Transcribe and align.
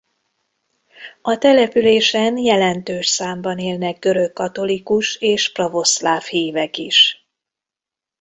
A 1.21 1.37
településen 1.37 2.37
jelentős 2.37 3.07
számban 3.07 3.57
élnek 3.59 3.99
görögkatolikus 3.99 5.15
és 5.15 5.51
pravoszláv 5.51 6.23
hívek 6.23 6.77
is. 6.77 7.25